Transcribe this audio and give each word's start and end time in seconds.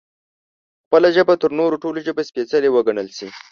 خپله 0.85 1.07
ژبه 1.15 1.33
تر 1.41 1.51
نورو 1.59 1.81
ټولو 1.83 1.99
ژبو 2.05 2.21
سپېڅلې 2.29 2.69
وګڼل 2.71 3.07
شي 3.17 3.27